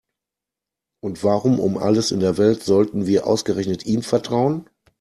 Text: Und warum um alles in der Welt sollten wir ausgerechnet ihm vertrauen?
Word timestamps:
Und 1.03 1.23
warum 1.23 1.59
um 1.59 1.77
alles 1.77 2.11
in 2.11 2.19
der 2.19 2.39
Welt 2.39 2.63
sollten 2.63 3.05
wir 3.05 3.27
ausgerechnet 3.27 3.85
ihm 3.85 4.01
vertrauen? 4.01 4.67